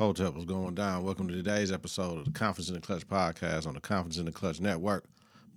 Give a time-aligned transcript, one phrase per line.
[0.00, 1.04] Hold up, what's going down?
[1.04, 4.24] Welcome to today's episode of the Konfidence in the Klutch podcast on the Konfidence in
[4.24, 5.04] the Klutch Network.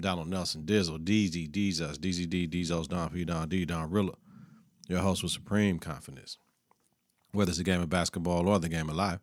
[0.02, 4.12] Donald Nelson, Dizzle, DZ, Dzus, DZD, Dizos, Don P, Don D, Don Rilla.
[4.90, 6.40] Your host with supreme confidence.
[7.32, 9.22] Whether it's a game of basketball or the game of life,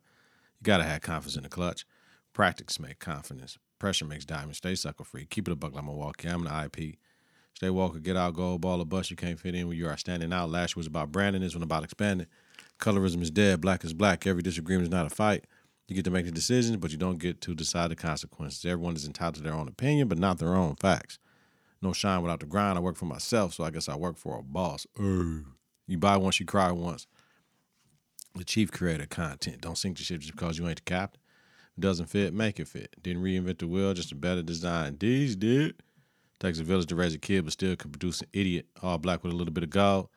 [0.59, 1.85] you gotta have confidence in the clutch.
[2.33, 3.59] Practice makes confidence.
[3.77, 4.57] Pressure makes diamonds.
[4.57, 5.27] Stay sucker free.
[5.27, 6.29] Keep it a buck like Milwaukee.
[6.29, 6.95] I'm an IP.
[7.53, 9.11] Stay Walker, get out, gold ball, or bust.
[9.11, 10.49] You can't fit in when you are standing out.
[10.49, 12.25] Last year was about branding, this one about expanding.
[12.81, 13.61] Colorism is dead.
[13.61, 14.27] Black is black.
[14.27, 15.45] Every disagreement is not a fight.
[15.87, 18.65] You get to make the decisions, but you don't get to decide the consequences.
[18.65, 21.19] Everyone is entitled to their own opinion, but not their own facts.
[21.81, 22.77] No shine without the grind.
[22.77, 24.87] I work for myself, so I guess I work for a boss.
[25.87, 27.07] You buy once, you cry once.
[28.35, 29.61] The chief creator content.
[29.61, 31.19] Don't sink the ship just because you ain't the captain.
[31.79, 32.95] Doesn't fit, make it fit.
[33.01, 34.97] Didn't reinvent the wheel, just a better design.
[34.99, 35.75] These did.
[36.39, 39.23] Takes a village to raise a kid, but still can produce an idiot, all black
[39.23, 40.07] with a little bit of gold.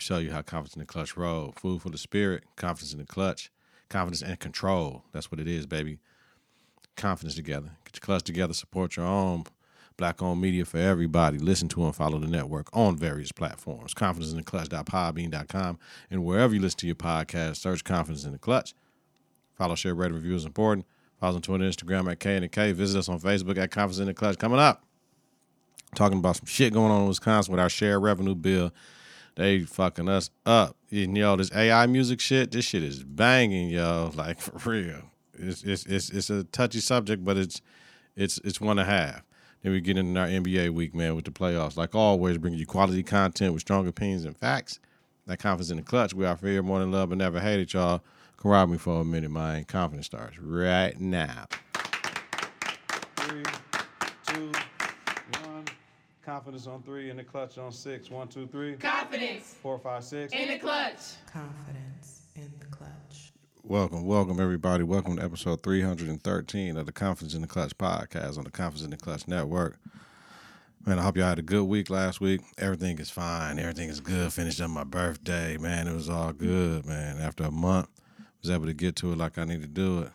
[0.00, 1.52] Show you how confidence in the clutch roll.
[1.56, 3.50] Food for the spirit, confidence in the clutch,
[3.88, 5.04] confidence and control.
[5.12, 5.98] That's what it is, baby.
[6.96, 7.70] Confidence together.
[7.84, 9.44] Get your clutch together, support your own
[9.96, 11.38] black owned media for everybody.
[11.38, 13.92] Listen to and follow the network on various platforms.
[13.92, 15.78] Confidence in the clutch.podbean.com.
[16.10, 18.74] And wherever you listen to your podcast, search confidence in the clutch.
[19.56, 20.86] Follow, share, rate, review is important.
[21.20, 22.72] Follow us on Twitter, Instagram at K and K.
[22.72, 24.38] Visit us on Facebook at Konfidence in the Klutch.
[24.38, 24.82] Coming up
[25.94, 28.72] talking about some shit going on in Wisconsin with our share revenue bill.
[29.40, 30.76] They fucking us up.
[30.90, 34.12] And, yo, this AI music shit, this shit is banging, yo.
[34.14, 35.00] Like for real.
[35.32, 37.62] It's it's it's, it's a touchy subject, but it's
[38.14, 39.22] it's it's one and a half.
[39.62, 41.78] Then we get into our NBA week, man, with the playoffs.
[41.78, 44.78] Like always, bringing you quality content with strong opinions and facts.
[45.26, 46.12] That confidence in the clutch.
[46.12, 48.02] We are your more than love and never hate it, y'all.
[48.44, 49.64] Ride me for a minute, man.
[49.64, 51.46] Confidence starts right now.
[53.16, 53.42] Three,
[54.26, 54.52] two,
[55.44, 55.64] one.
[56.24, 58.10] Confidence on three, and the clutch on six.
[58.10, 58.74] One, two, three.
[58.76, 60.32] Confidence Four, five, six.
[60.32, 60.98] in the clutch.
[61.32, 63.32] confidence in the clutch.
[63.64, 64.84] Welcome, welcome, everybody.
[64.84, 68.90] Welcome to episode 313 of the Konfidence in the Klutch podcast on the Konfidence in
[68.90, 69.78] the Klutch network.
[70.86, 72.40] Man, I hope y'all had a good week last week.
[72.58, 73.58] Everything is fine.
[73.58, 74.32] Everything is good.
[74.32, 75.56] Finished up my birthday.
[75.56, 77.18] Man, it was all good, man.
[77.18, 77.88] After a month,
[78.42, 80.10] was able to get to it like I need to do it.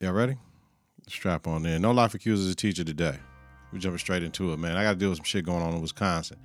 [0.00, 0.36] Y'all ready?
[1.08, 1.82] Strap on in.
[1.82, 3.18] No life accuses a teacher today.
[3.72, 4.76] We jumping straight into it, man.
[4.76, 6.38] I got to deal with some shit going on in Wisconsin.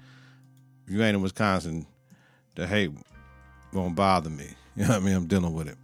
[0.85, 1.87] If you ain't in Wisconsin,
[2.55, 2.91] the hate
[3.73, 4.49] won't bother me.
[4.77, 5.15] You know what I mean?
[5.15, 5.77] I'm dealing with it.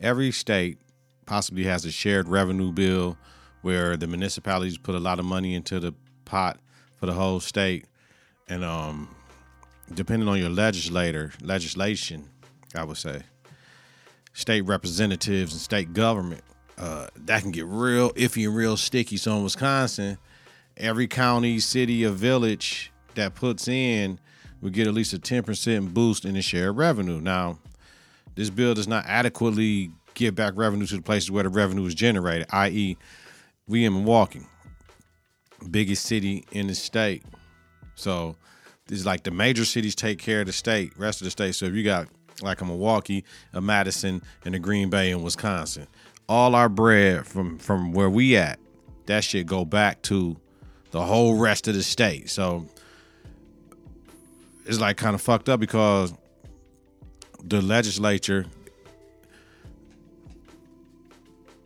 [0.00, 0.78] Every state
[1.26, 3.18] possibly has a shared revenue bill
[3.60, 5.92] where the municipalities put a lot of money into the
[6.24, 6.58] pot
[6.96, 7.84] for the whole state.
[8.48, 9.14] And um
[9.92, 12.28] depending on your legislator, legislation,
[12.74, 13.22] I would say,
[14.32, 16.42] state representatives and state government,
[16.78, 19.16] uh, that can get real iffy and real sticky.
[19.16, 20.18] So in Wisconsin,
[20.76, 24.18] every county, city, or village that puts in
[24.60, 27.20] would get at least a 10% boost in the share of revenue.
[27.20, 27.58] Now,
[28.34, 31.94] this bill does not adequately give back revenue to the places where the revenue is
[31.94, 32.96] generated, i.e.,
[33.68, 34.42] we in Milwaukee,
[35.70, 37.24] biggest city in the state.
[37.96, 38.36] So
[38.88, 41.54] it's like the major cities take care of the state, rest of the state.
[41.54, 42.08] So if you got
[42.42, 45.86] like a Milwaukee, a Madison, and a Green Bay in Wisconsin,
[46.28, 48.58] all our bread from from where we at,
[49.06, 50.36] that shit go back to
[50.90, 52.30] the whole rest of the state.
[52.30, 52.66] So
[54.64, 56.12] it's like kind of fucked up because
[57.42, 58.46] the legislature,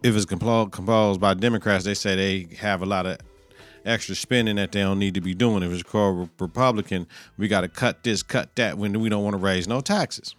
[0.03, 3.19] if it's composed by Democrats, they say they have a lot of
[3.85, 5.63] extra spending that they don't need to be doing.
[5.63, 7.07] If it's called Republican,
[7.39, 10.35] we got to cut this, cut that when we don't want to raise no taxes.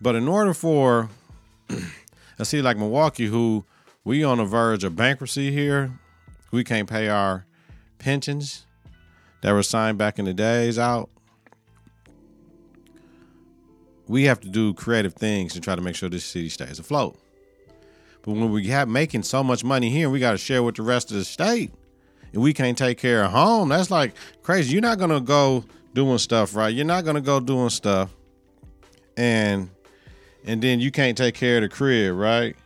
[0.00, 1.08] But in order for,
[2.38, 3.64] I see like Milwaukee, who
[4.04, 5.92] we on the verge of bankruptcy here,
[6.50, 7.46] we can't pay our
[7.98, 8.66] pensions
[9.42, 11.10] that were signed back in the days out.
[14.06, 17.18] We have to do creative things to try to make sure this city stays afloat.
[18.22, 20.82] But when we have making so much money here, we got to share with the
[20.82, 21.72] rest of the state,
[22.32, 23.68] and we can't take care of home.
[23.68, 24.72] That's like crazy.
[24.72, 26.74] You're not gonna go doing stuff right.
[26.74, 28.14] You're not gonna go doing stuff,
[29.16, 29.70] and
[30.46, 32.56] and then you can't take care of the crib, right?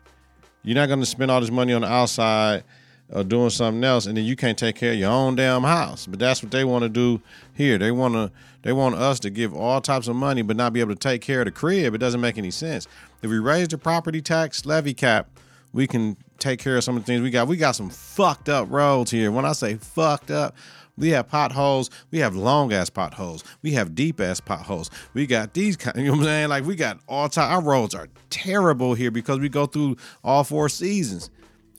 [0.63, 2.65] You're not gonna spend all this money on the outside
[3.13, 6.07] or doing something else, and then you can't take care of your own damn house.
[6.07, 7.21] But that's what they want to do
[7.55, 7.79] here.
[7.79, 8.31] They want to
[8.63, 11.21] they want us to give all types of money, but not be able to take
[11.21, 11.95] care of the crib.
[11.95, 12.87] It doesn't make any sense.
[13.23, 15.29] If we raise the property tax levy cap,
[15.73, 17.49] we can take care of some of the things we got.
[17.49, 19.31] We got some fucked up roads here.
[19.31, 20.55] When I say fucked up,
[20.99, 21.91] we have potholes.
[22.11, 23.45] We have long ass potholes.
[23.63, 24.91] We have deep ass potholes.
[25.15, 25.97] We got these kind.
[26.03, 26.49] You know what I'm saying?
[26.49, 27.51] Like we got all time.
[27.53, 31.31] Our roads are terrible here because we go through all four seasons,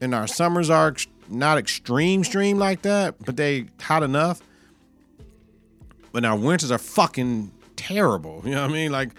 [0.02, 4.42] and our summers are ex- not extreme, extreme like that, but they hot enough.
[6.12, 8.42] But our winters are fucking terrible.
[8.46, 8.92] You know what I mean?
[8.92, 9.12] Like,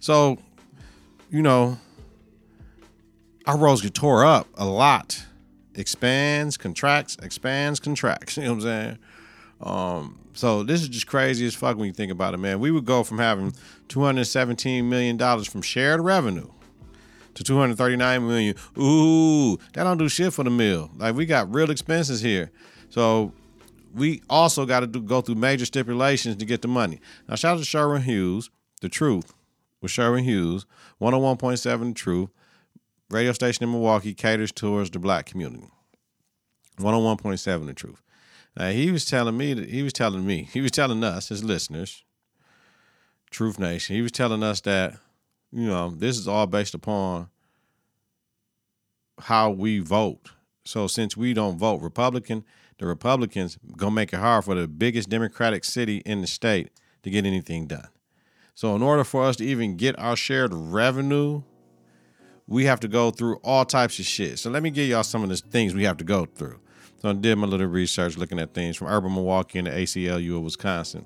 [0.00, 0.38] so
[1.30, 1.78] you know,
[3.46, 5.24] our roads get tore up a lot.
[5.74, 8.36] Expands, contracts, expands, contracts.
[8.36, 8.98] You know what I'm saying?
[9.62, 12.58] Um, so this is just crazy as fuck when you think about it, man.
[12.60, 13.52] We would go from having
[13.88, 16.48] 217 million dollars from shared revenue
[17.34, 18.54] to 239 million.
[18.78, 20.90] Ooh, that don't do shit for the mill.
[20.96, 22.50] Like we got real expenses here.
[22.90, 23.32] So
[23.94, 27.00] we also got to go through major stipulations to get the money.
[27.28, 28.50] Now shout out to Sherwin Hughes,
[28.80, 29.34] the truth
[29.82, 30.64] with Sherwin Hughes,
[31.00, 32.30] 101.7 The Truth,
[33.10, 35.68] radio station in Milwaukee caters towards the black community.
[36.78, 38.00] 101.7 The Truth.
[38.56, 41.42] Now he was telling me that he was telling me, he was telling us, his
[41.42, 42.04] listeners,
[43.30, 44.98] Truth Nation, he was telling us that,
[45.50, 47.28] you know, this is all based upon
[49.20, 50.32] how we vote.
[50.64, 52.44] So since we don't vote Republican,
[52.78, 56.70] the Republicans gonna make it hard for the biggest Democratic city in the state
[57.02, 57.88] to get anything done.
[58.54, 61.42] So in order for us to even get our shared revenue,
[62.46, 64.38] we have to go through all types of shit.
[64.38, 66.60] So let me give y'all some of the things we have to go through.
[67.02, 70.36] So I did my little research looking at things from urban Milwaukee and the ACLU
[70.36, 71.04] of Wisconsin.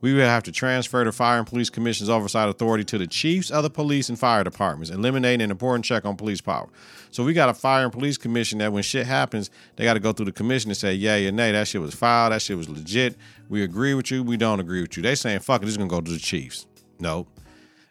[0.00, 3.50] We would have to transfer the Fire and Police Commission's oversight authority to the chiefs
[3.50, 6.70] of the police and fire departments, eliminating an important check on police power.
[7.10, 10.00] So we got a Fire and Police Commission that when shit happens, they got to
[10.00, 12.56] go through the commission and say, yeah, yeah, nay, that shit was filed, that shit
[12.56, 13.16] was legit.
[13.50, 15.02] We agree with you, we don't agree with you.
[15.02, 16.66] They saying, fuck it, this is gonna go to the chiefs.
[16.98, 17.26] No.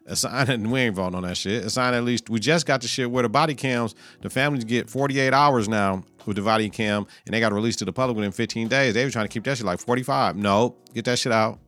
[0.07, 1.65] Assign it, we ain't voting on that shit.
[1.65, 4.87] Assign at least, we just got the shit where the body cams, the families get
[4.89, 8.31] 48 hours now with the body cam, and they got released to the public within
[8.31, 8.93] 15 days.
[8.93, 10.35] They were trying to keep that shit like 45.
[10.35, 11.59] No, get that shit out.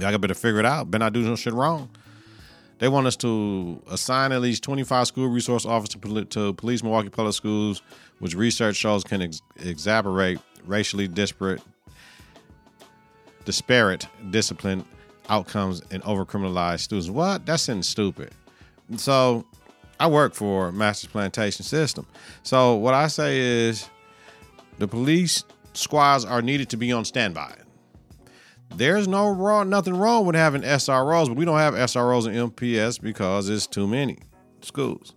[0.00, 0.90] Y'all better figure it out.
[0.90, 1.88] Better not do no shit wrong.
[2.78, 7.08] They want us to assign at least 25 school resource officers to, to police Milwaukee
[7.08, 7.82] public schools,
[8.18, 11.62] which research shows can ex- exacerbate racially disparate,
[13.44, 14.84] disparate discipline
[15.28, 17.10] outcomes and overcriminalize students.
[17.10, 17.46] What?
[17.46, 18.32] That's in stupid.
[18.96, 19.44] So
[19.98, 22.06] I work for Masters Plantation System.
[22.42, 23.88] So what I say is
[24.78, 27.56] the police squads are needed to be on standby.
[28.74, 33.00] There's no wrong, nothing wrong with having SROs, but we don't have SROs and MPS
[33.00, 34.18] because it's too many
[34.60, 35.14] schools.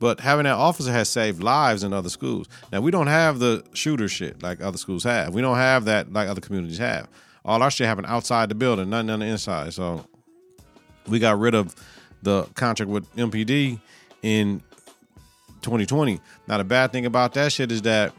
[0.00, 2.46] But having that officer has saved lives in other schools.
[2.72, 5.34] Now we don't have the shooter shit like other schools have.
[5.34, 7.08] We don't have that like other communities have.
[7.48, 9.72] All our shit happen outside the building, nothing on the inside.
[9.72, 10.04] So
[11.06, 11.74] we got rid of
[12.22, 13.80] the contract with MPD
[14.22, 14.62] in
[15.62, 16.20] 2020.
[16.46, 18.12] Now the bad thing about that shit is that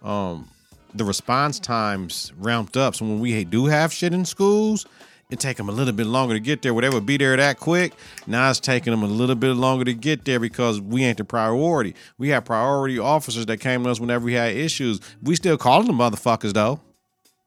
[0.00, 0.48] um
[0.94, 2.94] the response times ramped up.
[2.94, 4.86] So when we do have shit in schools,
[5.28, 6.72] it take them a little bit longer to get there.
[6.72, 7.94] Where they would be there that quick,
[8.28, 11.24] now it's taking them a little bit longer to get there because we ain't the
[11.24, 11.96] priority.
[12.16, 15.00] We have priority officers that came to us whenever we had issues.
[15.20, 16.80] We still calling them motherfuckers though.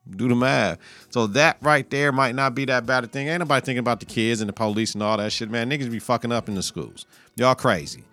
[0.08, 0.78] Do the math.
[1.10, 3.28] So that right there might not be that bad a thing.
[3.28, 5.68] Ain't nobody thinking about the kids and the police and all that shit, man.
[5.68, 7.06] Niggas be fucking up in the schools.
[7.34, 8.04] Y'all crazy.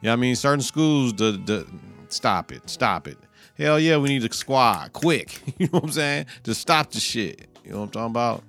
[0.00, 0.36] You know I mean?
[0.36, 1.66] Certain schools, the the
[2.08, 3.18] stop it, stop it.
[3.56, 5.40] Hell yeah, we need a squad quick.
[5.58, 6.26] You know what I'm saying?
[6.44, 7.48] To stop the shit.
[7.64, 8.44] You know what I'm talking about?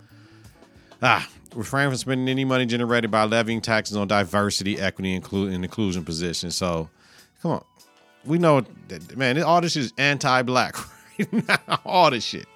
[1.01, 6.03] Ah, refrain from spending any money generated by levying taxes on diversity, equity, and inclusion
[6.03, 6.55] positions.
[6.55, 6.89] So,
[7.41, 7.63] come on,
[8.25, 9.41] we know that man.
[9.41, 10.75] All this is anti-black
[11.19, 11.79] right now.
[11.85, 12.47] All this shit.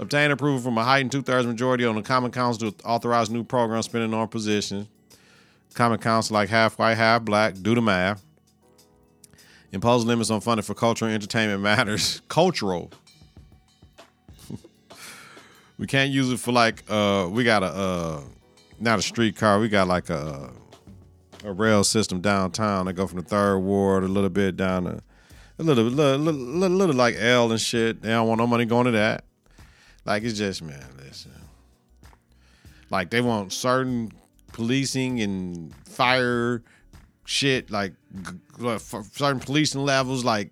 [0.00, 3.82] Obtain approval from a heightened two-thirds majority on the Common Council to authorize new program
[3.82, 4.86] spending on positions.
[5.74, 7.54] Common Council like half white, half black.
[7.60, 8.24] Do the math.
[9.72, 12.22] Impose limits on funding for cultural entertainment matters.
[12.28, 12.90] Cultural.
[15.78, 18.20] we can't use it for like uh we got a uh
[18.80, 20.50] not a streetcar, we got like a
[21.44, 25.02] a rail system downtown that go from the third ward a little bit down to
[25.60, 28.00] a little, little, little, little, little like L and shit.
[28.02, 29.24] They don't want no money going to that.
[30.08, 31.32] Like it's just man, listen.
[32.88, 34.10] Like they want certain
[34.54, 36.62] policing and fire
[37.26, 37.92] shit, like
[38.64, 40.50] uh, for certain policing levels, like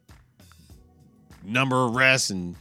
[1.43, 2.55] number of arrests and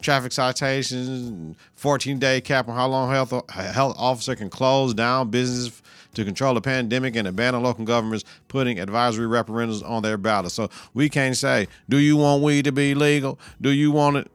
[0.00, 5.30] traffic citations, and 14 day cap on how long health health officer can close down
[5.30, 5.80] business
[6.14, 10.50] to control the pandemic and abandon local governments putting advisory referendums on their ballot.
[10.50, 13.38] So we can't say, do you want weed to be legal?
[13.60, 14.30] Do you want it?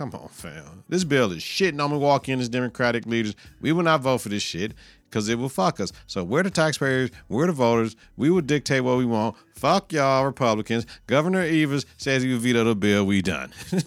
[0.00, 0.82] Come on, fam.
[0.88, 3.36] This bill is shitting on Milwaukee and as Democratic leaders.
[3.60, 4.72] We will not vote for this shit
[5.04, 5.92] because it will fuck us.
[6.06, 7.96] So we're the taxpayers, we're the voters.
[8.16, 9.36] We will dictate what we want.
[9.54, 10.86] Fuck y'all, Republicans.
[11.06, 13.04] Governor Evers says he will veto the bill.
[13.04, 13.52] We done.
[13.72, 13.82] I'm?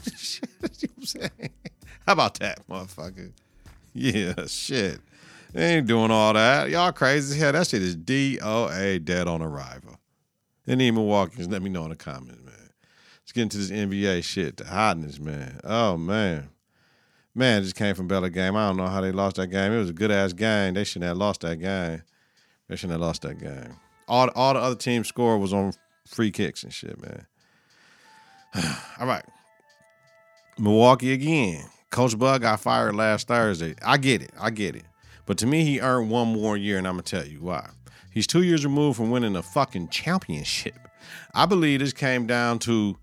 [2.05, 3.31] How about that, motherfucker?
[3.95, 4.99] Yeah, shit.
[5.51, 6.69] They ain't doing all that.
[6.69, 7.53] Y'all crazy as hell.
[7.53, 9.97] That shit is DOA, dead on arrival.
[10.67, 12.42] Any Milwaukeeans, let me know in the comments.
[13.33, 15.59] Let's get into this NBA shit, the hotness, man.
[15.63, 16.49] Oh, man.
[17.33, 18.55] Man, just came from Bella game.
[18.55, 19.71] I don't know how they lost that game.
[19.71, 20.75] It was a good ass game.
[20.75, 22.03] They shouldn't have lost that game.
[22.69, 23.75] They shouldn't have lost that game.
[24.07, 25.73] All all the other team's score was on
[26.05, 27.25] free kicks and shit, man.
[28.99, 29.25] all right.
[30.59, 31.65] Milwaukee again.
[31.89, 33.73] Coach Bud got fired last Thursday.
[33.83, 34.29] I get it.
[34.39, 34.85] I get it.
[35.25, 37.67] But to me, he earned one more year, and I'm gonna tell you why.
[38.11, 40.87] He's two years removed from winning a fucking championship.
[41.33, 42.95] I believe this came down to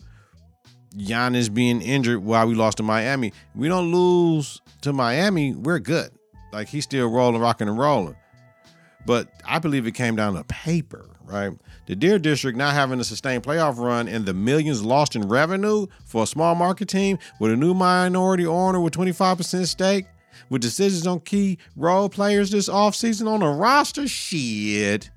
[0.96, 3.32] Giannis being injured while we lost to Miami.
[3.54, 6.10] We don't lose to Miami, we're good.
[6.52, 8.16] Like he's still rolling, rocking, and rolling.
[9.06, 11.52] But I believe it came down to paper, right?
[11.86, 15.86] The Deer District not having a sustained playoff run and the millions lost in revenue
[16.04, 20.06] for a small market team with a new minority owner with 25% stake,
[20.50, 25.10] with decisions on key role players this offseason on the roster, shit.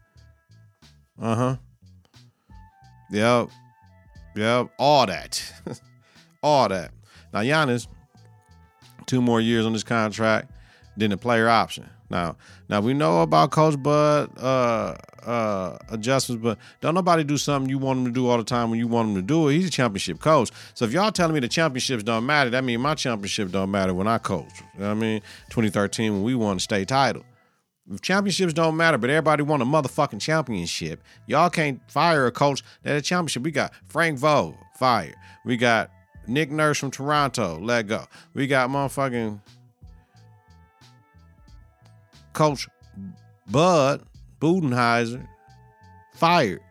[1.21, 1.55] Uh huh.
[3.11, 3.49] Yep.
[4.35, 4.69] Yep.
[4.77, 5.53] All that.
[6.43, 6.91] All that.
[7.33, 7.87] Now, Giannis,
[9.05, 10.51] two more years on this contract,
[10.97, 11.89] then the player option.
[12.09, 12.35] Now,
[12.69, 17.79] now we know about Coach Bud uh, uh, adjustments, but don't nobody do something you
[17.79, 19.53] want him to do all the time when you want him to do it.
[19.53, 20.51] He's a championship coach.
[20.75, 23.95] So if y'all telling me the championships don't matter, that means my championship don't matter
[23.95, 24.61] when I coach.
[24.75, 25.21] You know what I mean?
[25.49, 27.23] 2013 when we won the state title.
[27.91, 32.63] If championships don't matter, but everybody want a motherfucking championship, y'all can't fire a coach
[32.83, 33.43] that a championship.
[33.43, 35.15] We got Frank Vogel fired.
[35.43, 35.91] We got
[36.25, 38.05] Nick Nurse from Toronto, let go.
[38.33, 39.41] We got motherfucking
[42.31, 42.67] Coach
[43.49, 44.03] Bud
[44.39, 45.27] Budenholzer
[46.13, 46.61] fired.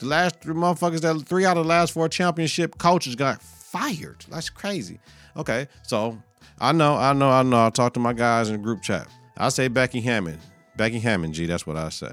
[0.00, 4.24] The last three motherfuckers that three out of the last four championship coaches got fired.
[4.30, 4.98] That's crazy.
[5.36, 6.18] Okay, so
[6.58, 7.66] I know, I know, I know.
[7.66, 9.06] I talked to my guys in the group chat.
[9.40, 10.38] I say Becky Hammon.
[10.76, 12.12] Becky Hammon, G, that's what I say.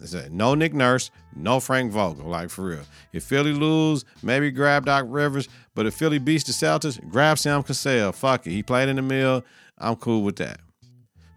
[0.00, 2.84] I say no Nick Nurse, no Frank Vogel, like for real.
[3.12, 5.46] If Philly lose, maybe grab Doc Rivers.
[5.74, 8.12] But if Philly beats the Celtics, grab Sam Cassell.
[8.12, 8.52] Fuck it.
[8.52, 9.44] He played in the mill.
[9.76, 10.60] I'm cool with that.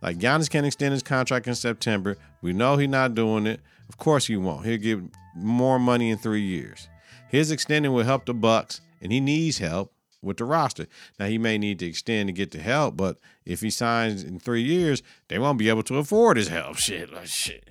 [0.01, 2.15] Like Giannis can extend his contract in September.
[2.41, 3.59] We know he's not doing it.
[3.89, 4.65] Of course he won't.
[4.65, 4.99] He'll get
[5.35, 6.87] more money in three years.
[7.27, 10.87] His extending will help the Bucks, and he needs help with the roster.
[11.19, 14.39] Now he may need to extend to get the help, but if he signs in
[14.39, 16.75] three years, they won't be able to afford his help.
[16.77, 17.69] Shit, like shit.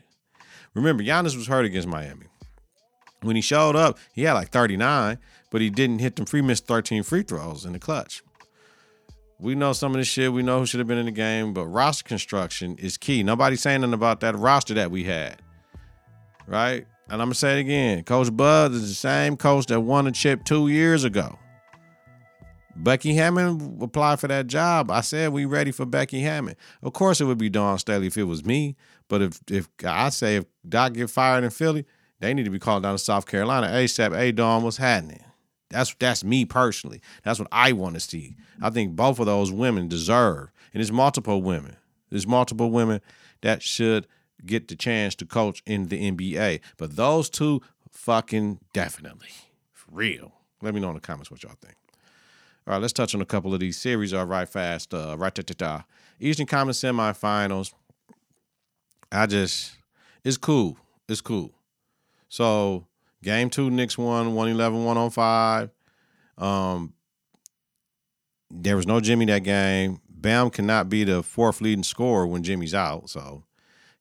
[0.75, 2.27] Remember, Giannis was hurt against Miami.
[3.23, 5.19] When he showed up, he had like 39,
[5.51, 8.23] but he didn't hit them free missed 13 free throws in the clutch.
[9.39, 10.33] We know some of this shit.
[10.33, 13.23] We know who should have been in the game, but roster construction is key.
[13.23, 15.41] Nobody's saying nothing about that roster that we had.
[16.47, 16.87] Right?
[17.07, 18.05] And I'm gonna say it again.
[18.05, 21.39] Coach Bud is the same coach that won a chip two years ago.
[22.83, 24.91] Becky Hammon applied for that job.
[24.91, 26.57] I said we ready for Becky Hammon.
[26.83, 28.77] Of course, it would be Dawn Staley if it was me.
[29.09, 31.85] But if if I say if Doc get fired in Philly,
[32.21, 34.17] they need to be called down to South Carolina ASAP.
[34.17, 35.23] Hey, Dawn, what's happening?
[35.69, 37.01] That's that's me personally.
[37.23, 38.37] That's what I want to see.
[38.63, 41.77] I think both of those women deserve, and there's multiple women.
[42.11, 43.01] There's multiple women
[43.43, 44.07] that should
[44.45, 46.61] get the chance to coach in the NBA.
[46.77, 47.61] But those two,
[47.91, 49.29] fucking definitely,
[49.73, 50.33] for real.
[50.63, 51.77] Let me know in the comments what y'all think.
[52.67, 54.13] All right, let's touch on a couple of these series.
[54.13, 54.93] All right, fast.
[54.95, 55.85] Uh, right, ta, ta, ta.
[56.21, 57.73] Eastern Conference semifinals.
[59.11, 59.73] I just,
[60.25, 60.77] it's cool.
[61.09, 61.53] It's cool.
[62.29, 62.87] So
[63.23, 65.71] Game two, Knicks won 111 105.
[66.39, 66.95] Um,
[68.51, 70.01] there was no Jimmy that game.
[70.09, 73.11] Bam cannot be the fourth leading scorer when Jimmy's out.
[73.11, 73.45] So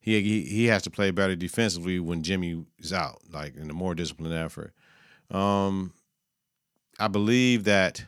[0.00, 3.74] he, he he has to play better defensively when Jimmy is out, like in a
[3.74, 4.72] more disciplined effort.
[5.30, 5.92] Um,
[6.98, 8.04] I believe that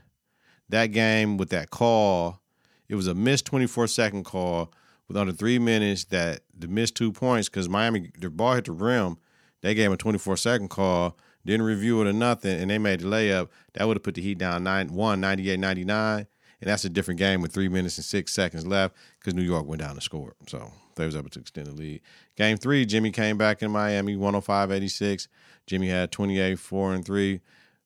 [0.73, 2.41] that game with that call,
[2.89, 4.73] it was a missed 24 second call
[5.09, 8.73] with under three minutes that the missed two points because Miami, the ball hit the
[8.73, 9.17] rim
[9.63, 13.07] they gave a 24 second call, didn't review it or nothing, and they made the
[13.07, 13.49] layup.
[13.75, 16.27] That would have put the Heat down 9 1, 98 99.
[16.61, 19.67] And that's a different game with three minutes and six seconds left because New York
[19.67, 20.35] went down and scored.
[20.47, 22.03] So they was able to extend the lead.
[22.37, 25.29] Game three, Jimmy came back in Miami, 105 86.
[25.67, 27.41] Jimmy had 28, 4, and 3.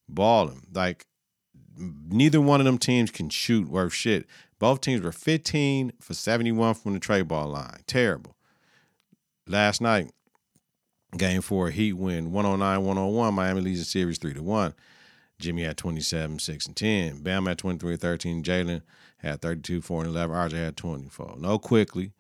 [0.09, 0.67] Balling.
[0.73, 1.07] Like,
[1.77, 4.27] neither one of them teams can shoot worth shit.
[4.59, 7.81] Both teams were 15 for 71 from the trade ball line.
[7.87, 8.37] Terrible.
[9.47, 10.11] Last night,
[11.17, 13.35] Game four, Heat win 109 101.
[13.35, 14.75] Miami leads the series 3 to 1.
[15.39, 17.23] Jimmy had 27, 6, and 10.
[17.23, 18.43] Bam had 23, 13.
[18.43, 18.83] Jalen
[19.19, 20.37] had 32, 4, and 11.
[20.37, 21.37] RJ had 24.
[21.39, 22.13] No quickly.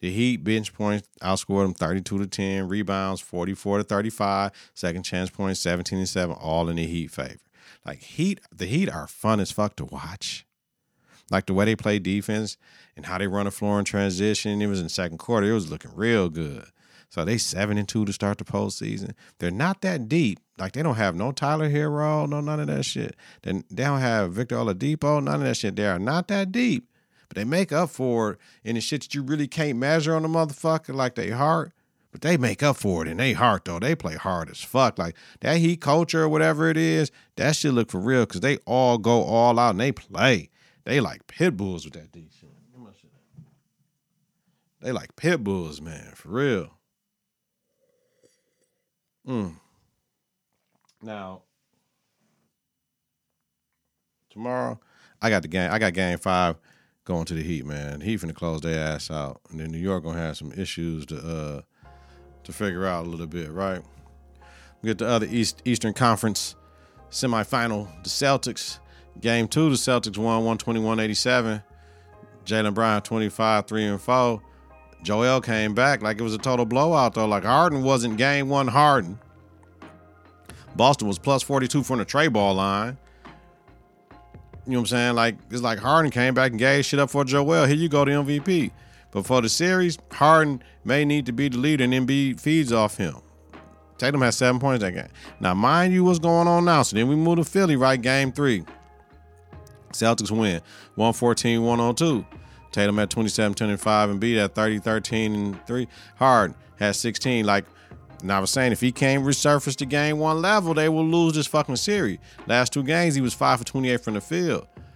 [0.00, 2.68] The Heat bench points outscored them 32 to 10.
[2.68, 4.50] Rebounds 44 to 35.
[4.74, 6.34] Second chance points 17 to 7.
[6.34, 7.36] All in the Heat favor.
[7.84, 10.46] Like Heat, the Heat are fun as fuck to watch.
[11.30, 12.56] Like the way they play defense
[12.96, 14.60] and how they run the floor in transition.
[14.60, 15.50] It was in second quarter.
[15.50, 16.66] It was looking real good.
[17.08, 19.12] So they seven and two to start the postseason.
[19.38, 20.40] They're not that deep.
[20.58, 23.16] Like they don't have no Tyler Herro, no none of that shit.
[23.42, 25.76] Then they don't have Victor Oladipo, none of that shit.
[25.76, 26.88] They are not that deep,
[27.28, 30.22] but they make up for it in the shit that you really can't measure on
[30.22, 31.72] the motherfucker, like their heart.
[32.12, 33.78] But they make up for it in they heart though.
[33.78, 34.98] They play hard as fuck.
[34.98, 38.58] Like that heat culture or whatever it is, that shit look for real because they
[38.58, 40.50] all go all out and they play.
[40.84, 42.50] They like pit bulls with that D shit.
[44.82, 46.70] They like pit bulls, man, for real.
[49.26, 49.54] Mm.
[51.00, 51.42] Now,
[54.28, 54.80] tomorrow
[55.20, 55.70] I got the game.
[55.70, 56.56] I got game five
[57.04, 58.00] going to the Heat, man.
[58.00, 61.16] Heat finna close their ass out, and then New York gonna have some issues to
[61.16, 61.62] uh
[62.44, 63.82] to figure out a little bit, right?
[64.82, 66.56] We get the other East Eastern Conference
[67.10, 67.88] semifinal.
[68.02, 68.78] The Celtics
[69.20, 69.70] game two.
[69.70, 71.62] The Celtics won 121-87.
[72.44, 74.42] Jaylen Brown 25, 3 and 4.
[75.02, 77.26] Joel came back like it was a total blowout though.
[77.26, 79.18] Like Harden wasn't game one Harden.
[80.74, 82.96] Boston was plus 42 from the tray ball line.
[84.64, 85.14] You know what I'm saying?
[85.14, 87.66] Like it's like Harden came back and gave shit up for Joel.
[87.66, 88.70] Here you go, the MVP.
[89.12, 92.96] But for the series, Harden may need to be the leader and Embiid feeds off
[92.96, 93.14] him.
[93.98, 95.08] Tatum had seven points that game.
[95.38, 96.82] Now, mind you, what's going on now?
[96.82, 98.00] So then we move to Philly, right?
[98.00, 98.64] Game three.
[99.92, 100.60] Celtics win
[100.96, 102.26] 114 102.
[102.72, 105.86] Tatum at 27 10 and 5 Embiid at 30 13 and 3.
[106.16, 107.44] Harden had 16.
[107.44, 107.66] Like,
[108.22, 111.34] and I was saying, if he can't resurface to game one level, they will lose
[111.34, 112.18] this fucking series.
[112.46, 114.66] Last two games, he was 5 for 28 from the field.
[114.76, 114.88] You know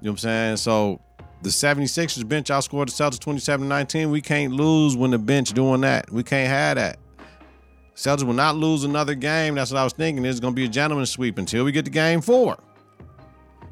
[0.00, 0.56] what I'm saying?
[0.58, 1.00] So
[1.44, 4.10] the 76ers bench outscored the Celtics 27 19.
[4.10, 6.10] We can't lose when the bench doing that.
[6.10, 6.98] We can't have that.
[7.94, 9.54] Celtics will not lose another game.
[9.54, 10.24] That's what I was thinking.
[10.24, 12.58] It's going to be a gentleman's sweep until we get to game four.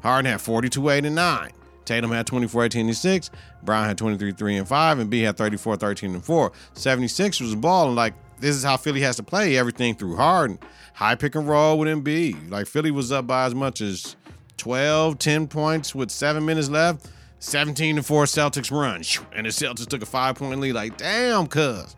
[0.01, 1.51] Harden had 42 8 and 9.
[1.85, 3.31] Tatum had 24 18 and 6.
[3.63, 4.97] Brown had 23 3 and 5.
[4.99, 6.51] Embiid had 34 13 and 4.
[6.73, 10.59] 76 was balling like this is how Philly has to play everything through Harden.
[10.93, 12.51] High pick and roll with Embiid.
[12.51, 14.15] Like Philly was up by as much as
[14.57, 17.09] 12, 10 points with seven minutes left.
[17.43, 19.03] 17 to 4 Celtics run.
[19.35, 20.73] And the Celtics took a five point lead.
[20.73, 21.95] Like, damn, cuz.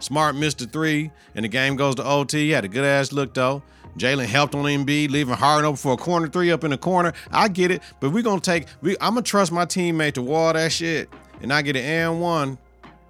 [0.00, 2.46] Smart missed a three, and the game goes to OT.
[2.46, 3.62] He had a good ass look though.
[3.96, 7.12] Jaylen helped on Embiid, leaving Harden open for a corner three up in the corner.
[7.30, 8.66] I get it, but we're gonna take.
[8.82, 11.08] We, I'm gonna trust my teammate to wall that shit,
[11.40, 12.58] and I get an and one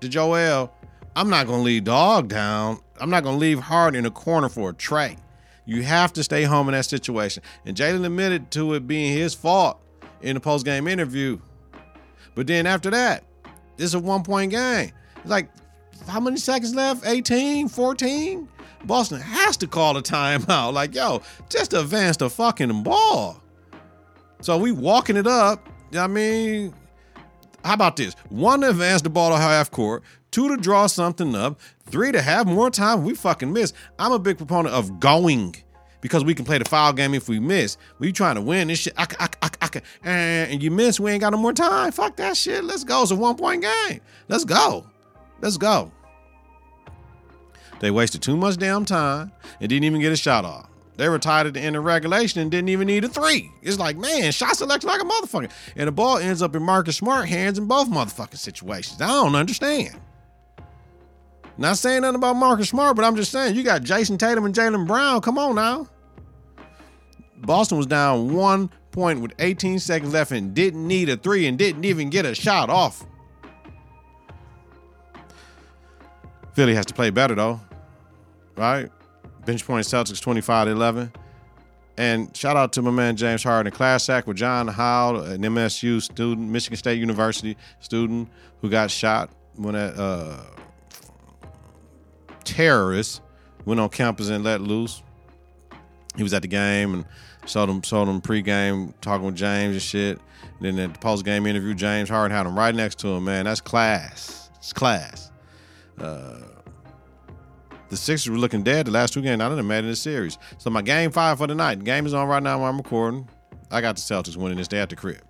[0.03, 0.71] to Joel.
[1.17, 2.79] I'm not gonna leave dog down.
[3.01, 5.17] I'm not gonna leave Harden in a corner for a tray.
[5.65, 7.43] You have to stay home in that situation.
[7.65, 9.81] And Jaylen admitted to it being his fault
[10.23, 11.39] in the post game interview.
[12.35, 13.25] But then after that,
[13.77, 14.93] this is a one point game.
[15.17, 15.49] It's like
[16.07, 17.07] how many seconds left?
[17.07, 18.49] 18, 14?
[18.85, 20.73] Boston has to call a timeout.
[20.73, 23.41] Like, yo, just advance the fucking ball.
[24.41, 25.67] So we walking it up.
[25.97, 26.75] I mean,
[27.65, 28.15] how about this?
[28.29, 32.21] One to advance the ball to half court, two to draw something up, three to
[32.21, 33.05] have more time.
[33.05, 33.73] We fucking miss.
[33.99, 35.57] I'm a big proponent of going
[36.05, 37.79] because we can play the foul game if we miss.
[37.99, 38.93] We trying to win this shit.
[38.99, 39.71] I, I, I, I,
[40.05, 41.93] eh, and you miss, we ain't got no more time.
[41.93, 42.63] Fuck that shit.
[42.63, 43.01] Let's go.
[43.01, 44.03] It's a one point game.
[44.29, 44.85] Let's go.
[45.41, 45.91] Let's go.
[47.81, 50.69] They wasted too much damn time and didn't even get a shot off.
[50.99, 53.51] They were tied at the end of regulation and didn't even need a three.
[53.63, 55.51] It's like, man, shot selection like a motherfucker.
[55.75, 59.01] And the ball ends up in Marcus Smart hands in both motherfucking situations.
[59.01, 59.99] I don't understand.
[61.57, 64.55] Not saying nothing about Marcus Smart, but I'm just saying you got Jayson Tatum and
[64.55, 65.23] Jaylen Brown.
[65.23, 65.89] Come on now.
[67.39, 71.59] Boston was down one point with 18 seconds left and didn't need a three and
[71.59, 73.05] didn't even get a shot off.
[76.55, 77.61] Philly has to play better though,
[78.57, 78.89] right?
[79.45, 81.13] Bench point Celtics 25 11.
[81.97, 86.03] And shout out to my man James Harden, class act with John Howell, an MSU
[86.03, 88.29] student, Michigan State University student
[88.61, 90.45] who got shot when a uh,
[92.43, 93.21] terrorist
[93.65, 95.03] went on campus and let loose.
[96.17, 97.05] He was at the game and
[97.47, 100.19] saw them saw them pregame talking with James and shit.
[100.61, 103.25] Then at the post game interview, James Harden had him right next to him.
[103.25, 104.51] Man, that's class.
[104.57, 105.31] It's class.
[105.99, 106.41] Uh,
[107.89, 109.41] the Sixers were looking dead the last two games.
[109.41, 110.39] I didn't in the series.
[110.59, 111.85] So my game five for the night.
[111.85, 113.29] Game is on right now while I'm recording.
[113.71, 115.23] I got the Celtics winning this day at the crib.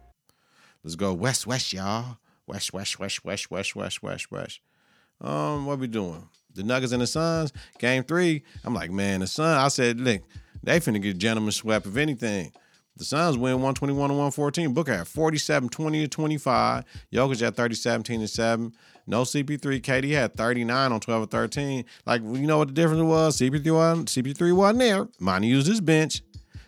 [0.83, 2.19] Let's go west, west, y'all.
[2.47, 4.61] West, west, west, west, west, west, west, west.
[5.21, 6.29] Um, what we doing?
[6.55, 7.53] The Nuggets and the Suns.
[7.79, 8.45] Game three.
[8.65, 9.59] I'm like, man, the Suns.
[9.59, 10.23] I said, look,
[10.65, 12.53] they finna get gentleman swept if anything.
[12.97, 14.73] The Suns win 121 to 114.
[14.73, 16.85] Booker had 47, 20 to 25.
[17.13, 18.73] Jokic had 30, 17 to 7.
[19.07, 19.81] No CP3.
[19.81, 21.85] KD had 39 on 12 or 13.
[22.07, 23.37] Like, you know what the difference was?
[23.39, 25.09] CP3 wasn't, CP3 wasn't there.
[25.19, 26.23] Monty used his bench.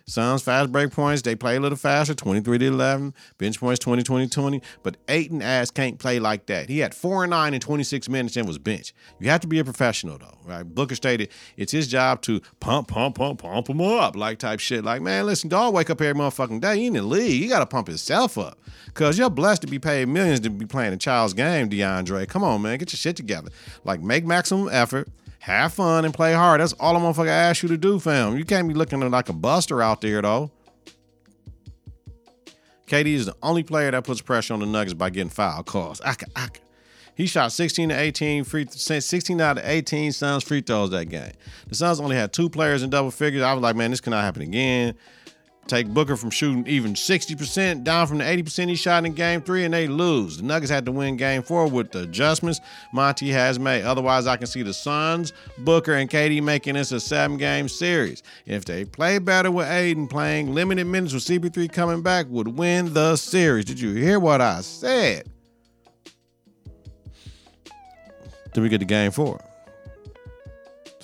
[0.09, 3.13] Suns fast break points, they play a little faster, 23 to 11.
[3.37, 4.61] Bench points 20, 20, 20.
[4.81, 6.69] But Ayton ass can't play like that.
[6.69, 8.93] He had four and nine in 26 minutes and was bench.
[9.19, 10.63] You have to be a professional though, right?
[10.63, 14.85] Booker stated it's his job to pump, pump, pump, pump him up, like type shit.
[14.85, 16.77] Like, man, listen, dog, wake up every motherfucking day.
[16.77, 17.43] You in the league.
[17.43, 18.57] You gotta pump yourself up.
[18.93, 22.29] Cause you're blessed to be paid millions to be playing a child's game, DeAndre.
[22.29, 22.77] Come on, man.
[22.77, 23.49] Get your shit together.
[23.83, 25.09] Like, make maximum effort
[25.47, 26.59] have fun and play hard.
[26.59, 28.37] That's all a motherfucker ask you to do, fam.
[28.37, 30.51] You can't be looking like a buster out there, though.
[32.87, 36.01] KD is the only player that puts pressure on the Nuggets by getting foul calls.
[36.01, 36.61] Aka, aka.
[37.15, 41.31] He shot 16 to 18 free 16 out of 18 Suns free throws that game.
[41.67, 43.41] The Suns only had two players in double figures.
[43.41, 44.95] I was like, man, this cannot happen again
[45.67, 49.65] take Booker from shooting even 60% down from the 80% he shot in game three,
[49.65, 50.37] and they lose.
[50.37, 52.59] The Nuggets had to win game four with the adjustments
[52.93, 53.83] Monty has made.
[53.83, 58.23] Otherwise, I can see the Suns, Booker, and KD making this a seven game series.
[58.45, 62.93] If they play better with Ayton playing limited minutes with CP3 coming back, would win
[62.93, 63.65] the series.
[63.65, 65.29] Did you hear what I said?
[68.53, 69.39] Did we get to game four.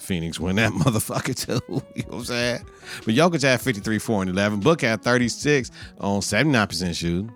[0.04, 1.62] Phoenix win that motherfucker too.
[1.96, 2.66] you know what I'm saying?
[3.06, 4.60] But Jokic had 53, 4, and 11.
[4.60, 7.32] Book had 36 on 79% shooting,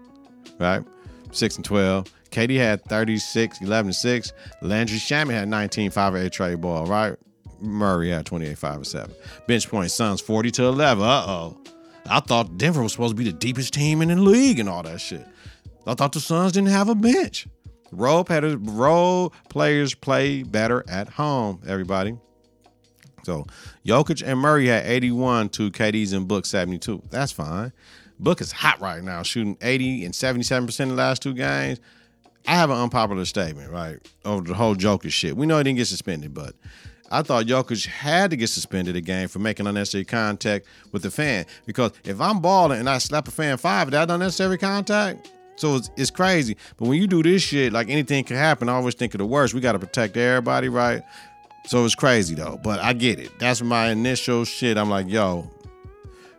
[0.59, 0.83] right?
[1.31, 2.13] 6 and 12.
[2.29, 4.33] KD had 36, 11 and 6.
[4.61, 7.15] Landry Shamet had 19, 5 8 trade ball, right?
[7.59, 9.15] Murray had 28, 5 and 7.
[9.47, 11.03] Bench point Suns 40 to 11.
[11.03, 11.57] Uh oh.
[12.09, 14.83] I thought Denver was supposed to be the deepest team in the league and all
[14.83, 15.25] that shit.
[15.85, 17.47] I thought the Suns didn't have a bench.
[17.91, 22.17] Role, role players play better at home, everybody.
[23.27, 23.45] So
[23.85, 27.01] Jokic and Murray had 81 to KD's and Book 72.
[27.09, 27.73] That's fine.
[28.19, 31.81] Book is hot right now, shooting 80 and 77% in the last two games.
[32.47, 35.35] I have an unpopular statement, right, over the whole Jokic shit.
[35.35, 36.55] We know he didn't get suspended, but
[37.11, 41.47] I thought Jokic had to get suspended again for making unnecessary contact with the fan.
[41.65, 45.29] Because if I'm balling and I slap a fan five, that unnecessary contact?
[45.57, 46.55] So it's, it's crazy.
[46.77, 48.69] But when you do this shit, like anything can happen.
[48.69, 49.53] I always think of the worst.
[49.53, 51.03] We got to protect everybody, right?
[51.67, 53.37] So it's crazy though, but I get it.
[53.39, 54.77] That's my initial shit.
[54.77, 55.49] I'm like, yo,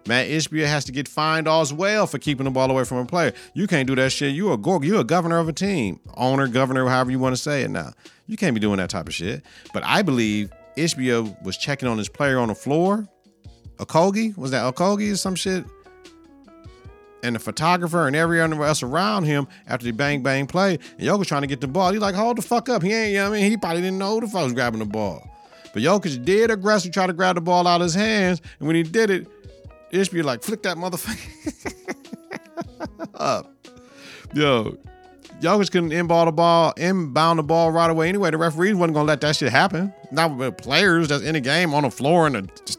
[0.06, 3.04] Matt Ishbia has to get fined as well for keeping the ball away from a
[3.04, 3.34] player.
[3.52, 4.34] You can't do that shit.
[4.34, 7.42] You a go- you a governor of a team, owner, governor, however you want to
[7.42, 7.70] say it.
[7.70, 7.92] Now
[8.26, 9.42] you can't be doing that type of shit.
[9.74, 13.06] But I believe Ishbia was checking on his player on the floor.
[13.76, 15.64] Okogie was that Okogie or some shit?
[17.22, 20.78] And the photographer and everyone else around him after the bang bang play.
[20.98, 21.92] And Jokic trying to get the ball.
[21.92, 22.82] He's like, hold the fuck up.
[22.82, 23.50] He ain't, you know I mean?
[23.50, 25.28] He probably didn't know who the fuck was grabbing the ball.
[25.72, 28.40] But Jokic did aggressively try to grab the ball out of his hands.
[28.58, 29.26] And when he did it,
[29.92, 31.74] Ishbia like, flick that motherfucker
[33.14, 33.52] up.
[34.34, 34.76] Yo,
[35.40, 38.30] Jokic couldn't inball the ball, inbound the ball right away anyway.
[38.30, 39.92] The referees wasn't gonna let that shit happen.
[40.10, 42.77] Not with players that's in the game on the floor and just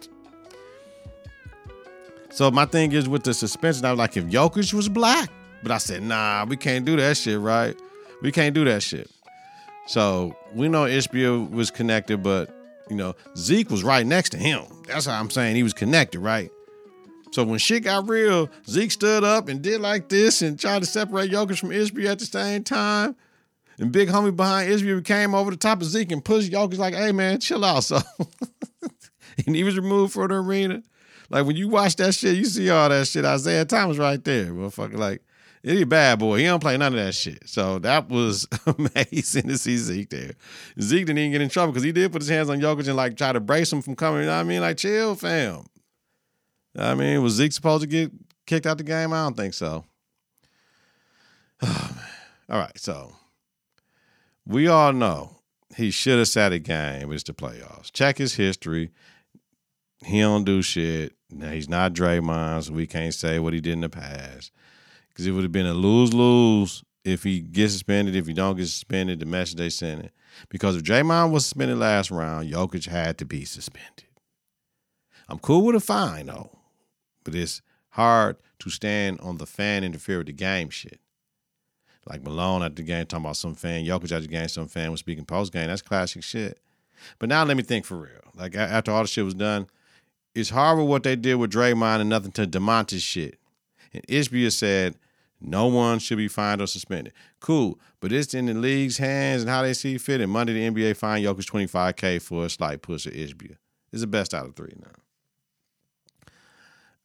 [2.39, 5.29] so my thing is with the suspension, I was like, if Jokic was black,
[5.61, 7.75] but I said, nah, we can't do that shit, right?
[8.21, 9.11] We can't do that shit.
[9.87, 12.49] So we know Ishbia was connected, but
[12.89, 14.63] you know, Zeke was right next to him.
[14.87, 16.49] That's how I'm saying he was connected, right?
[17.33, 20.85] So when shit got real, Zeke stood up and did like this and tried to
[20.85, 23.17] separate Jokic from Ishbia at the same time.
[23.79, 26.93] And big homie behind Ishbia came over the top of Zeke and pushed Jokic like,
[26.93, 27.83] hey man, chill out.
[27.83, 27.99] So
[29.45, 30.83] and he was removed from the arena.
[31.29, 33.25] Like when you watch that shit, you see all that shit.
[33.25, 34.97] Isiah Thomas right there, motherfucker.
[34.97, 35.21] Like
[35.61, 36.39] he's a bad boy.
[36.39, 37.47] He don't play none of that shit.
[37.47, 40.33] So that was amazing to see Zeke there.
[40.81, 42.95] Zeke didn't even get in trouble because he did put his hands on Jokic and
[42.95, 44.21] like try to brace him from coming.
[44.21, 44.61] You know what I mean?
[44.61, 45.65] Like chill, fam.
[46.77, 48.11] I mean, was Zeke supposed to get
[48.45, 49.13] kicked out the game?
[49.13, 49.85] I don't think so.
[51.61, 51.95] Oh,
[52.49, 53.11] all right, so
[54.47, 55.39] we all know
[55.75, 57.11] he should have sat a game.
[57.11, 57.91] It's the playoffs.
[57.91, 58.89] Check his history.
[60.03, 61.13] He don't do shit.
[61.31, 64.51] Now he's not Draymond, so we can't say what he did in the past.
[65.09, 68.15] Because it would have been a lose lose if he gets suspended.
[68.15, 70.13] If he don't get suspended, the message they sent it.
[70.49, 74.05] Because if Draymond was suspended last round, Jokic had to be suspended.
[75.27, 76.57] I'm cool with a fine though,
[77.23, 80.99] but it's hard to stand on the fan interfere with the game shit.
[82.07, 84.89] Like Malone at the game talking about some fan, Jokic at the game, some fan
[84.89, 85.67] was speaking post game.
[85.67, 86.59] That's classic shit.
[87.19, 88.31] But now let me think for real.
[88.33, 89.67] Like after all the shit was done,
[90.39, 93.37] it's horrible what they did with Draymond and nothing to Domantas shit.
[93.93, 94.95] And Ishbia said
[95.41, 97.13] no one should be fined or suspended.
[97.39, 100.21] Cool, but it's in the league's hands and how they see fit.
[100.21, 103.55] And Monday the NBA fined Jokic 25K for a slight push of Ishbia.
[103.91, 104.91] It's the best out of three now.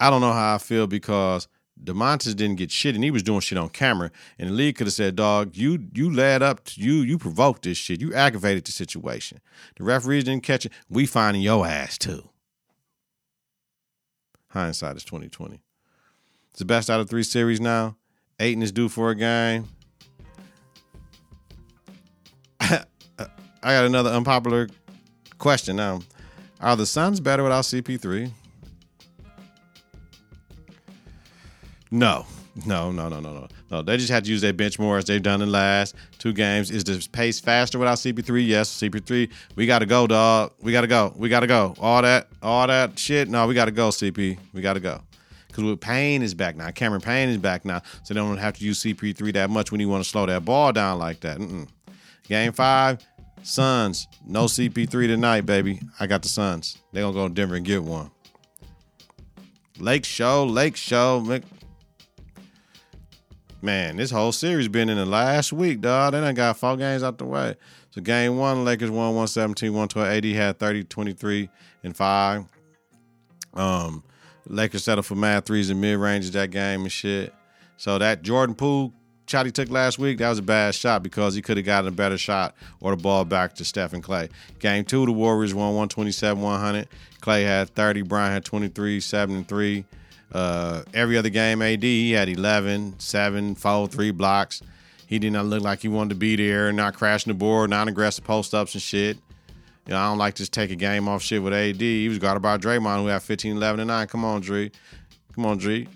[0.01, 1.49] I don't know how I feel because
[1.83, 4.11] Domantas didn't get shit and he was doing shit on camera.
[4.38, 7.62] And the league could have said, dog, you you led up to you, you provoked
[7.62, 8.01] this shit.
[8.01, 9.40] You aggravated the situation.
[9.77, 10.73] The referees didn't catch it.
[10.88, 12.29] We finding your ass too.
[14.55, 15.61] Hindsight is twenty twenty.
[16.51, 17.97] It's the best out of three series now.
[18.38, 19.69] Ayton is due for a game.
[22.61, 22.79] I
[23.62, 24.69] got another unpopular
[25.38, 26.01] question now.
[26.61, 28.31] Are the Suns better without CP3?
[31.90, 32.25] No.
[32.64, 33.49] No, no, no, no, no.
[33.75, 35.97] No, they just had to use their bench more as they've done in the last
[36.21, 36.71] two games.
[36.71, 38.47] Is the pace faster without CP3?
[38.47, 39.29] Yes, CP3.
[39.57, 40.53] We got to go, dog.
[40.63, 41.13] We got to go.
[41.17, 41.75] We got to go.
[41.81, 43.29] All that, all that shit.
[43.29, 44.39] No, we got to go, CP.
[44.53, 45.01] We got to go.
[45.49, 46.71] Because Payne is back now.
[46.71, 47.83] Cameron Payne is back now.
[48.05, 50.45] So they don't have to use CP3 that much when you want to slow that
[50.45, 51.39] ball down like that.
[51.39, 51.67] Mm-mm.
[52.29, 53.05] Game five,
[53.43, 54.07] Suns.
[54.25, 55.81] No CP3 tonight, baby.
[55.99, 56.79] I got the Suns.
[56.93, 58.13] they going to go to Denver and get one.
[59.81, 61.41] Lake Show, Lake Show.
[63.64, 66.12] Man, this whole series been in the last week, dog.
[66.12, 67.55] They done got four games out the way.
[67.92, 70.07] So game one, Lakers won 117, 112.
[70.07, 71.48] AD had 30, 23,
[71.83, 72.44] and 5.
[73.55, 74.05] Um,
[74.46, 77.33] Lakers settled for mad threes and mid ranges that game and shit.
[77.79, 78.92] So that Jordan Poole
[79.27, 81.88] shot he took last week, that was a bad shot because he could have gotten
[81.88, 84.29] a better shot or the ball back to Stephen Klay.
[84.59, 86.87] Game two, the Warriors won 127, 100.
[87.22, 89.87] Klay had 30, Bryant had 23, 7, and 3.
[90.35, 94.61] Uh, every other game, AD, he had 11, 7, 4, 3 blocks.
[95.07, 97.88] He did not look like he wanted to be there, not crashing the board, non
[97.88, 99.16] aggressive post ups and shit.
[99.87, 101.81] You know, I don't like to take a game off shit with AD.
[101.81, 104.07] He was guarded by Draymond, who had 15, 11, and 9.
[104.09, 104.70] Come on, Dre.
[105.35, 105.87] Come on, Dre.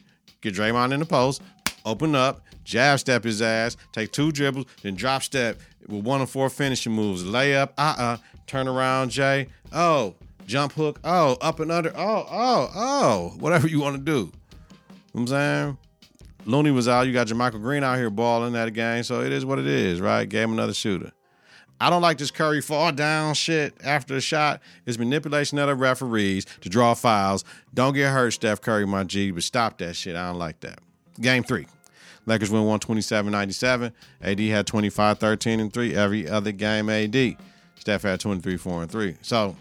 [0.40, 1.42] Get Draymond in the post,
[1.84, 6.26] open up, jab step his ass, take two dribbles, then drop step with one or
[6.26, 7.24] four finishing moves.
[7.24, 9.48] Layup, uh uh-uh, uh, turn around, Jay.
[9.72, 10.14] Oh,
[10.48, 10.98] jump hook.
[11.04, 11.92] Oh, up and under.
[11.96, 13.34] Oh, oh, oh.
[13.38, 14.32] Whatever you want to do.
[14.90, 15.78] You know I'm saying?
[16.46, 17.06] Looney was out.
[17.06, 19.04] You got JaMychal Green out here balling that game.
[19.04, 20.30] So it is what it is, right?
[20.30, 21.12] Him another shooter.
[21.80, 24.60] I don't like this Curry fall down shit after the shot.
[24.84, 27.44] It's manipulation of the referees to draw fouls.
[27.72, 30.16] Don't get hurt, Steph Curry, my G, but stop that shit.
[30.16, 30.80] I don't like that.
[31.20, 31.66] Game three.
[32.26, 33.92] Lakers win 127 97.
[34.22, 35.94] AD had 25 13 and 3.
[35.94, 37.36] Every other game, AD.
[37.78, 39.16] Steph had 23 4 and 3.
[39.22, 39.54] So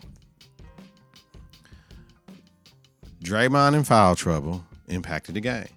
[3.28, 5.68] Draymond in foul trouble impacted the game.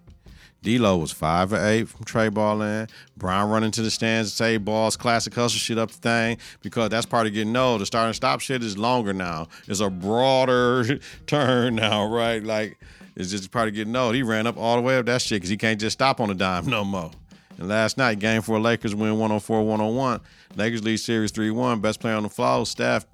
[0.63, 2.93] D'Lo was five for eight from Trey ball land.
[3.17, 6.91] Brown running to the stands to save balls, classic hustle shit up the thing because
[6.91, 7.81] that's part of getting old.
[7.81, 9.49] The start and stop shit is longer now.
[9.67, 12.41] It's a broader turn now, right?
[12.41, 12.79] Like
[13.17, 14.15] it's just part of getting old.
[14.15, 16.31] He ran up all the way up that shit because he can't just stop on
[16.31, 17.11] a dime no more.
[17.59, 20.21] And last night, game four Lakers win 104 101.
[20.55, 21.81] Lakers lead series 3 1.
[21.81, 23.07] Best player on the floor, Steph,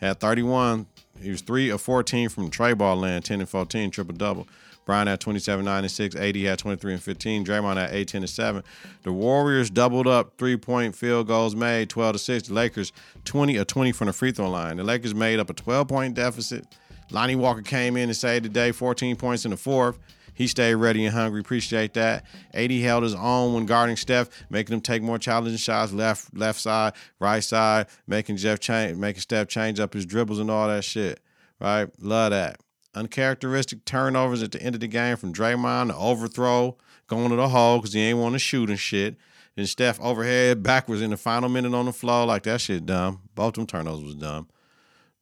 [0.00, 0.86] had 31.
[1.24, 4.46] He was 3 of 14 from the ball land, 10 and 14, triple double.
[4.84, 6.16] Brian had 27, 9, and 6.
[6.16, 7.44] AD had 23 and 15.
[7.46, 8.62] Draymond had 8, 10, and 7.
[9.02, 12.48] The Warriors doubled up three point field goals made, 12 to 6.
[12.48, 12.92] The Lakers
[13.24, 14.76] 20 or 20 from the free throw line.
[14.76, 16.66] The Lakers made up a 12 point deficit.
[17.10, 19.98] Lonnie Walker came in and saved the day, 14 points in the fourth.
[20.34, 21.40] He stayed ready and hungry.
[21.40, 22.24] Appreciate that.
[22.52, 26.60] AD held his own when guarding Steph, making him take more challenging shots, left left
[26.60, 30.84] side, right side, making Jeff change, making Steph change up his dribbles and all that
[30.84, 31.20] shit.
[31.60, 32.60] Right, love that
[32.94, 37.48] uncharacteristic turnovers at the end of the game from Draymond, the overthrow, going to the
[37.48, 39.16] hole because he ain't want to shoot and shit.
[39.56, 42.26] Then Steph overhead backwards in the final minute on the floor.
[42.26, 43.20] Like that shit dumb.
[43.34, 44.48] Both them turnovers was dumb.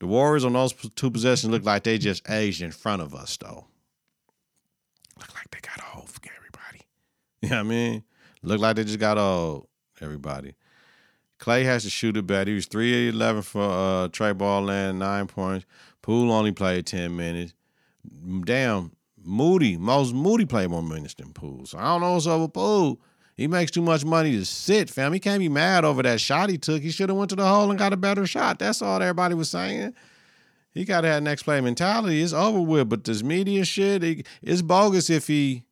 [0.01, 3.37] The Warriors on those two possessions look like they just aged in front of us
[3.37, 3.66] though.
[5.22, 6.82] Look like they got a hold for everybody.
[7.40, 8.04] You know what I mean?
[8.42, 9.66] Look like they just got old,
[10.00, 10.54] everybody.
[11.40, 12.50] Klay has to shoot it better.
[12.50, 15.66] He was 3 11 for uh, Trey Ball land, nine points.
[16.02, 17.54] Poole only played 10 minutes
[18.44, 18.92] damn
[19.24, 21.66] Moody, most Moody played more minutes than Poole.
[21.66, 23.00] So I don't know what's up with Poole.
[23.37, 25.12] He makes too much money to sit, fam.
[25.12, 26.82] He can't be mad over that shot he took.
[26.82, 28.58] He should have went to the hole and got a better shot.
[28.58, 29.94] That's all everybody was saying.
[30.72, 32.22] He got to have next play mentality.
[32.22, 32.88] It's over with.
[32.88, 35.64] But this media shit, it's bogus if he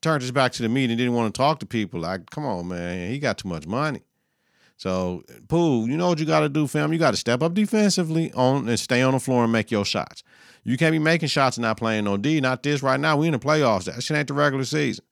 [0.00, 2.00] turned his back to the media and didn't want to talk to people.
[2.00, 3.10] Like, come on, man.
[3.10, 4.02] He got too much money.
[4.76, 6.92] So, Poole, you know what you got to do, fam?
[6.92, 9.84] You got to step up defensively on and stay on the floor and make your
[9.84, 10.24] shots.
[10.64, 12.40] You can't be making shots and not playing no D.
[12.40, 13.16] Not this right now.
[13.16, 13.84] We in the playoffs.
[13.84, 15.04] That shit ain't the regular season.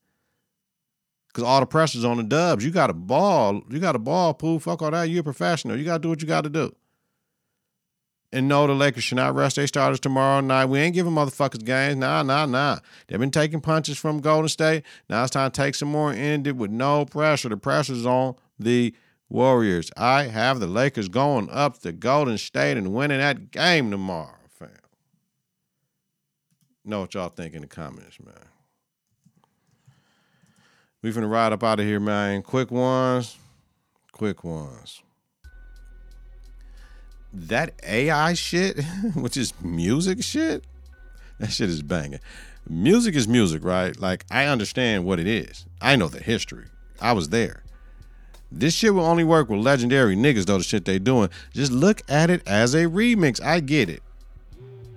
[1.32, 2.64] Cause all the pressure's on the dubs.
[2.64, 3.62] You got a ball.
[3.70, 4.58] You got a ball, Poole.
[4.58, 5.08] Fuck all that.
[5.08, 5.76] You're a professional.
[5.76, 6.74] You gotta do what you gotta do.
[8.32, 10.66] And no, the Lakers should not rest their starters tomorrow night.
[10.66, 11.96] We ain't giving motherfuckers games.
[11.96, 12.78] Nah, nah, nah.
[13.08, 14.84] They've been taking punches from Golden State.
[15.08, 17.48] Now it's time to take some more and end it with no pressure.
[17.48, 18.94] The pressure's on the
[19.28, 19.90] Warriors.
[19.96, 24.68] I have the Lakers going up to Golden State and winning that game tomorrow fam.
[26.84, 28.34] know what y'all think in the comments, man.
[31.02, 32.42] We finna ride up out of here, man.
[32.42, 33.38] Quick ones.
[34.12, 35.02] Quick ones.
[37.32, 40.64] That AI shit, which is music shit,
[41.38, 42.20] That shit is banging.
[42.68, 43.98] Music is music, right?
[43.98, 45.66] Like I understand what it is.
[45.80, 46.66] I know the history.
[47.00, 47.62] I was there.
[48.52, 50.58] This shit will only work with legendary niggas though.
[50.58, 51.30] The shit they doing.
[51.52, 53.42] Just look at it as a remix.
[53.42, 54.02] I get it.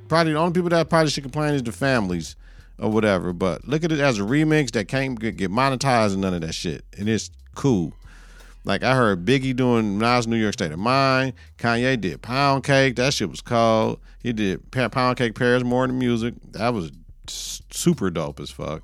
[0.08, 2.36] Probably the only people that probably should complain is the families
[2.80, 3.32] or whatever.
[3.32, 6.42] But look at it as a remix that can't get get monetized and none of
[6.42, 6.84] that shit.
[6.98, 7.94] And it's cool.
[8.66, 11.34] Like I heard Biggie doing Nas New York State of Mind.
[11.58, 12.96] Kanye did Pound Cake.
[12.96, 14.00] That shit was cold.
[14.22, 16.34] He did Pound Cake Paris more than music.
[16.52, 16.92] That was
[17.28, 18.84] super dope as fuck.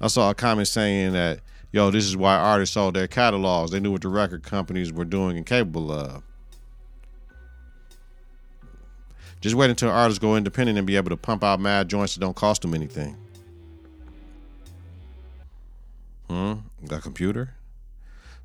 [0.00, 1.40] I saw a comment saying that,
[1.72, 3.70] yo, this is why artists sold their catalogs.
[3.70, 6.22] They knew what the record companies were doing and capable of.
[9.40, 12.20] Just wait until artists go independent and be able to pump out mad joints that
[12.20, 13.16] don't cost them anything.
[16.28, 16.54] Hmm?
[16.86, 17.55] Got computer?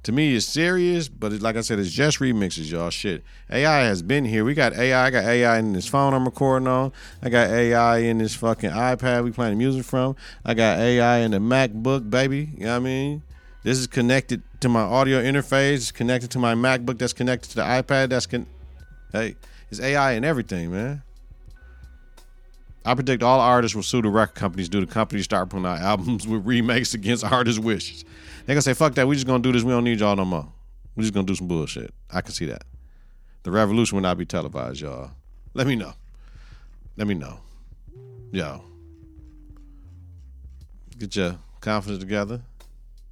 [0.04, 2.90] To me, it's serious, but it's, like I said, it's just remixes, y'all.
[2.90, 3.24] Shit.
[3.52, 4.44] AI has been here.
[4.44, 5.06] We got AI.
[5.06, 6.92] I got AI in this phone I'm recording on.
[7.22, 10.16] I got AI in this fucking iPad we playing music from.
[10.44, 12.50] I got AI in the MacBook, baby.
[12.58, 13.22] You know what I mean?
[13.64, 15.76] This is connected to my audio interface.
[15.76, 16.98] It's connected to my MacBook.
[16.98, 18.10] That's connected to the iPad.
[18.10, 18.48] That's con.
[19.12, 19.36] Hey,
[19.70, 21.04] it's AI and everything, man.
[22.84, 25.80] I predict all artists will sue the record companies due to companies start putting out
[25.80, 28.04] albums with remakes against artists' wishes.
[28.46, 30.26] They gonna say, fuck that, we just gonna do this, we don't need y'all no
[30.26, 30.48] more.
[30.96, 31.94] We just gonna do some bullshit.
[32.10, 32.64] I can see that.
[33.44, 35.12] The revolution will not be televised, y'all.
[35.54, 35.94] Let me know.
[36.98, 37.40] Let me know.
[38.32, 38.64] Yo.
[40.98, 42.42] Get your confidence together.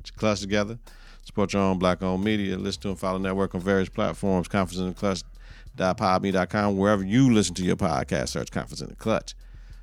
[0.04, 0.80] Get your clutch together.
[1.24, 2.58] Support your own black owned media.
[2.58, 4.48] Listen to and follow network on various platforms.
[4.48, 6.78] Konfidence in the Klutch.podme.com.
[6.78, 9.36] Wherever you listen to your podcast, search Konfidence in the Klutch.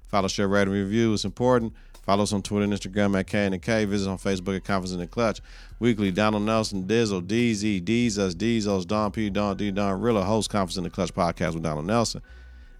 [0.09, 1.13] Follow, share, rate, and review.
[1.15, 1.73] It's important.
[2.07, 3.85] Follow us on Twitter and Instagram at K and K.
[3.85, 5.41] Visit on Facebook at Konfidence in the Klutch.
[5.81, 10.79] Weekly, Donald Nelson, Dizzle, Deezy, D's us, D's Don P, Don D, Donrilla, host Konfidence
[10.79, 12.23] in the Klutch podcast with Donald Nelson.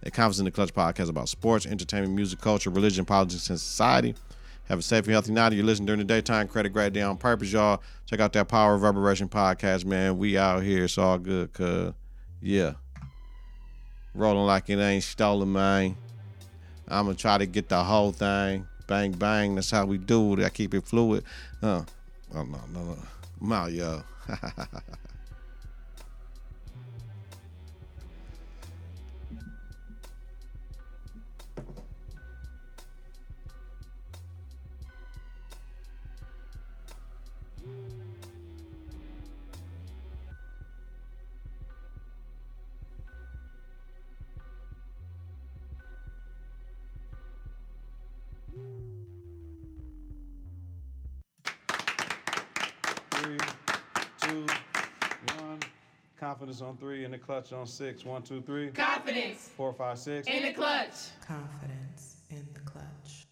[0.03, 4.15] A Konfidence in the Klutch podcast about sports, entertainment, music, culture, religion, politics, and society.
[4.69, 5.51] Have a safe and healthy night.
[5.51, 6.47] You're listening during the daytime.
[6.47, 7.81] Credit great day on purpose, y'all.
[8.05, 10.17] Check out that Power of Reverberation podcast, man.
[10.17, 10.85] We out here.
[10.85, 11.93] It's all good, cuz.
[12.41, 12.73] Yeah.
[14.13, 15.95] Rolling like it ain't stolen, man.
[16.87, 18.67] I'm gonna try to get the whole thing.
[18.87, 19.55] Bang bang.
[19.55, 20.45] That's how we do it.
[20.45, 21.23] I keep it fluid.
[21.61, 21.83] Uh,
[22.33, 22.97] oh no, no, no.
[23.41, 24.03] I'm yo.
[56.47, 58.05] Confidence on three, in the clutch on six.
[58.05, 58.69] One, two, three.
[58.69, 59.49] Confidence.
[59.57, 60.29] Four, five, six.
[60.29, 60.93] In the clutch.
[61.19, 63.26] Confidence in the clutch.